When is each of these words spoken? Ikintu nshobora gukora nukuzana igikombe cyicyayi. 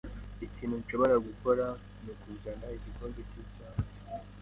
Ikintu 0.45 0.75
nshobora 0.81 1.15
gukora 1.27 1.65
nukuzana 2.03 2.65
igikombe 2.77 3.19
cyicyayi. 3.29 3.83